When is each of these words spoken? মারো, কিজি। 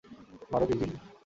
মারো, 0.51 0.65
কিজি। 0.69 0.87